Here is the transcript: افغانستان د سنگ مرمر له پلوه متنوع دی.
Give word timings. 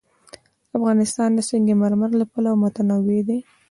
افغانستان 0.77 1.29
د 1.33 1.39
سنگ 1.49 1.67
مرمر 1.81 2.11
له 2.19 2.25
پلوه 2.31 2.57
متنوع 2.63 3.21
دی. 3.27 3.39